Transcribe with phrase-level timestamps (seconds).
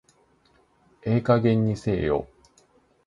[1.03, 2.27] ええ加減にせえよ